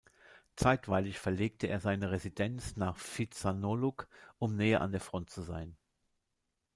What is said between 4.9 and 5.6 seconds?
der Front zu